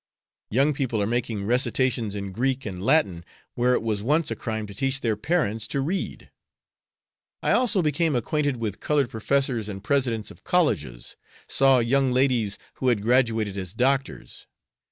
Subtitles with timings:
[0.49, 4.65] Young people are making recitations in Greek and Latin where it was once a crime
[4.65, 6.31] to teach their parents to read.
[7.43, 11.17] I also became acquainted with colored professors and presidents of colleges.
[11.47, 14.47] Saw young ladies who had graduated as doctors.